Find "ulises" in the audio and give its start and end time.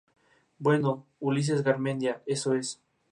1.19-1.61